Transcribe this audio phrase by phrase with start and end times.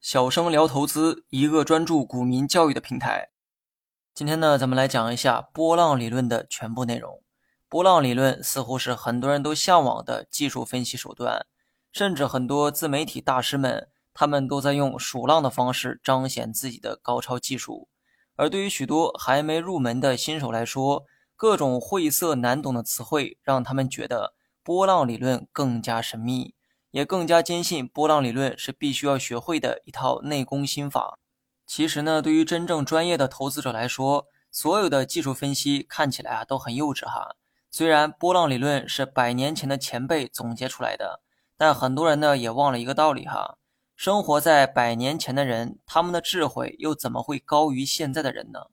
[0.00, 3.30] 小生聊投资，一个专注股民教育的平台。
[4.14, 7.20] 今天呢，咱们来讲一下波浪理论的全部内容。
[7.68, 11.46] 波浪理论似乎是很多人都向往的技术分析手段，
[11.92, 17.88] 甚至很多自媒体大师们，他们都在用数浪的方式彰显自己的高超技术。
[18.36, 21.02] 而对于许多还没入门的新手来说，
[21.34, 26.54] 各种晦涩难懂的词汇让他们觉得波浪理论更加神秘。
[26.90, 31.18] 也更加坚信波浪理论是必须要学会的一套内功心法。
[31.66, 37.36] 其实呢，对于真正专业的投资者来说，所有的技术分析看起来啊都很幼稚哈。
[37.70, 41.20] 虽然波浪理论是百年前的前辈总结出来的，
[41.56, 43.58] 但很多人呢也忘了一个道理哈：
[43.94, 48.68] 生活在百年前的人，他们的智慧又怎么会高于现在的人呢？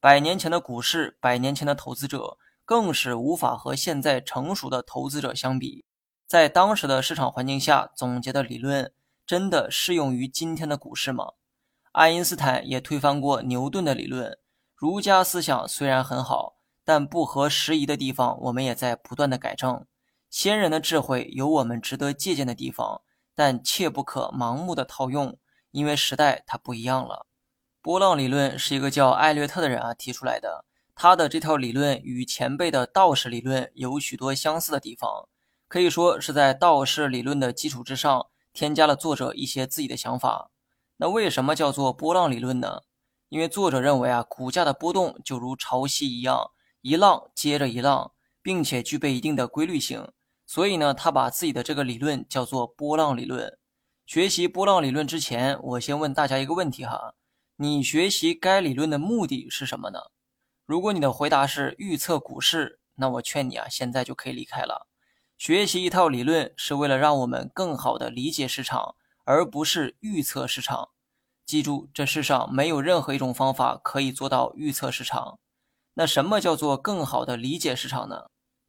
[0.00, 5.84] 百年前的股市，百年前的投资者，更是无法和现在成熟的投资者相比。
[6.30, 8.92] 在当时的市场环境下总结的理论，
[9.26, 11.32] 真的适用于今天的股市吗？
[11.90, 14.38] 爱因斯坦也推翻过牛顿的理论。
[14.76, 16.54] 儒家思想虽然很好，
[16.84, 19.84] 但不合时宜的地方，我们也在不断的改正。
[20.30, 23.02] 先人的智慧有我们值得借鉴的地方，
[23.34, 25.36] 但切不可盲目的套用，
[25.72, 27.26] 因为时代它不一样了。
[27.82, 35.26] 波浪理论是一个叫艾略特的人啊提出来的，他的这套理论与前辈的道士理论有许多相似的地方。
[35.70, 40.50] 可以说是在道氏理论的基础之上，添加了作者一些自己的想法。
[40.96, 42.80] 那为什么叫做波浪理论呢？
[43.28, 48.10] 因为作者认为啊，股价的波动就如潮汐一样，一浪接着一浪，
[48.42, 50.10] 并且具备一定的规律性。
[50.44, 53.56] 所以呢，他把自己的这个理论叫做波浪理论。
[54.06, 57.14] 学习波浪理论之前，我先问大家一个问题哈：
[57.54, 60.00] 你学习该理论的目的是什么呢？
[60.66, 64.88] 如果你的回答是预测股市，那我劝你啊，现在就可以离开了。
[65.40, 70.90] 学习一套理论是为了让我们更好的理解市场，而不是预测市场。
[71.46, 75.38] 记住，这世上没有任何一种方法可以做到预测市场。
[75.94, 78.26] 那什么叫做更好的理解市场呢？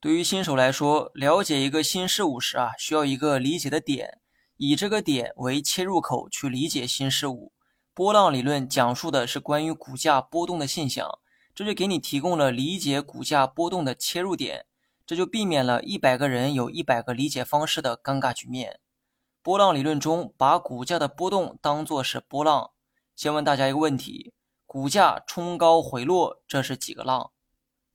[0.00, 4.20] 对于新手来说，了解一个新事物时啊，需要一个理解的点，
[4.56, 7.52] 以这个点为切入口去理解新事物。
[7.92, 11.18] 波浪理论讲述的是关于股价波动的现象，
[11.52, 14.66] 这就给你提供了理解股价波动的切入点。
[15.12, 18.80] 这就避免了一百个人有一百个理解方式的尴尬局面。
[19.42, 22.70] 波浪理论中，把股价的波动当作是波浪。
[23.14, 24.32] 先问大家一个问题：
[24.64, 27.30] 股价冲高回落，这是几个浪？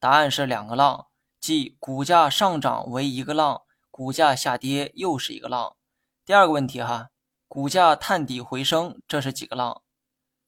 [0.00, 1.08] 答案是两个浪，
[1.38, 5.76] 即股价上涨为一个浪，股价下跌又是一个浪。
[6.24, 7.10] 第二个问题哈，
[7.46, 9.82] 股价探底回升，这是几个浪？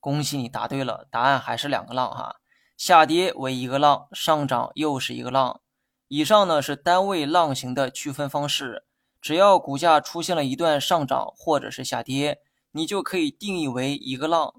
[0.01, 2.37] 恭喜你答对了，答案还是两个浪哈，
[2.79, 5.61] 下跌为一个浪，上涨又是一个浪。
[6.17, 8.85] 以上呢是单位浪形的区分方式，
[9.21, 12.39] 只要股价出现了一段上涨或者是下跌，
[12.71, 14.55] 你就可以定义为一个浪。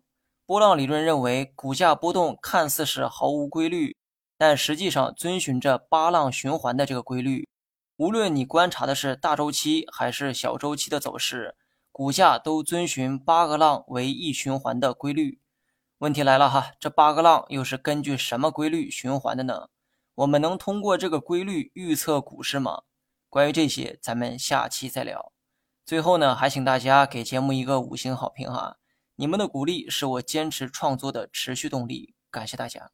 [0.45, 3.95] 波浪理论认为，股价波动看似是毫无规律，
[4.37, 7.47] 但实际上遵循着八浪循环的这个规律。
[7.95, 11.55] 无论你观察的是大周期还是小周期的走势，
[11.89, 15.39] 股价都遵循八个浪为一循环的规律。
[15.99, 19.69] 问题来了哈，这八个浪又是根据什么规律循环的呢？
[20.15, 22.83] 我们能通过这个规律预测股市吗？
[23.29, 25.33] 关于这些，咱们下期再聊。
[25.85, 28.77] 最后呢，还请大家给节目一个五星好评哈！
[29.17, 32.91] 你们的鼓励是我坚持创作的持续动力，感谢大家。